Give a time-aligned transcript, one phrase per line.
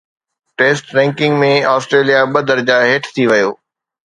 [0.57, 3.49] test ranking ۾ Australia ٻه درجا هيٺ ٿي ويو